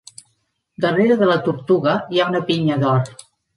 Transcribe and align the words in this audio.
Darrere 0.85 1.17
de 1.19 1.27
la 1.33 1.37
tortuga 1.49 1.95
hi 2.17 2.25
ha 2.25 2.29
una 2.35 2.43
pinya 2.51 2.81
d'or. 2.87 3.15